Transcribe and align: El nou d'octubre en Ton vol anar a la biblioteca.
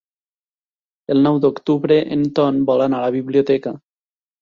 El 1.17 1.21
nou 1.27 1.37
d'octubre 1.45 1.99
en 2.17 2.27
Ton 2.41 2.61
vol 2.73 2.85
anar 2.89 3.01
a 3.03 3.07
la 3.09 3.15
biblioteca. 3.21 3.79